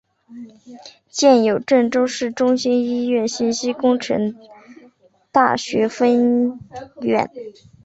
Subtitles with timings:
[1.11, 4.35] 建有郑州市中心医院信息工程
[5.31, 6.59] 大学分
[7.01, 7.29] 院。